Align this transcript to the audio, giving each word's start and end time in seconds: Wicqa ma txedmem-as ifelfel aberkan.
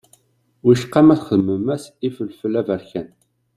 Wicqa 0.65 1.01
ma 1.05 1.15
txedmem-as 1.19 1.83
ifelfel 2.07 2.53
aberkan. 2.61 3.07